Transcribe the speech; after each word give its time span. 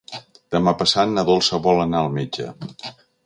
Demà 0.55 0.73
passat 0.79 1.11
na 1.11 1.25
Dolça 1.27 1.59
vol 1.67 1.83
anar 1.83 2.01
al 2.05 2.11
metge. 2.17 2.49